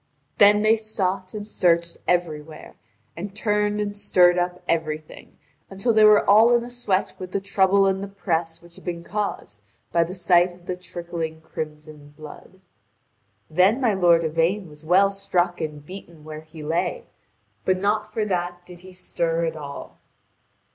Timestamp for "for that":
18.11-18.65